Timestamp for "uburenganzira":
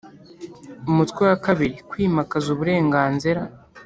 2.53-3.41